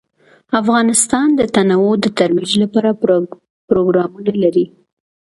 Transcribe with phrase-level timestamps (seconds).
[0.61, 2.89] افغانستان د تنوع د ترویج لپاره
[3.69, 4.65] پروګرامونه لري.